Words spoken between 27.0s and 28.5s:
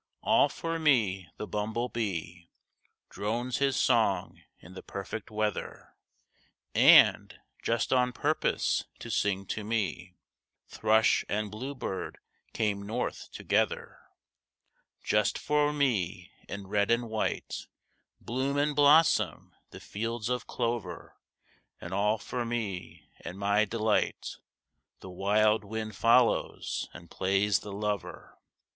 plays the lover.